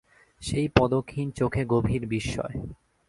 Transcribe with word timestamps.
সেই 0.41 0.67
পদকহীন 0.77 1.27
চোখে 1.31 1.63
গভীর 1.65 2.03
বিস্ময়। 2.07 2.55